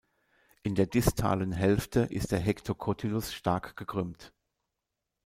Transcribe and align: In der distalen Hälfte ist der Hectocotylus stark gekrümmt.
In 0.63 0.73
der 0.73 0.87
distalen 0.87 1.51
Hälfte 1.51 1.99
ist 1.99 2.31
der 2.31 2.39
Hectocotylus 2.39 3.33
stark 3.35 3.75
gekrümmt. 3.77 4.33